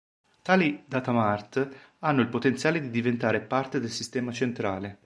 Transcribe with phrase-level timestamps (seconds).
[0.41, 4.97] Tali "data mart" hanno il potenziale di diventare parte del sistema centrale.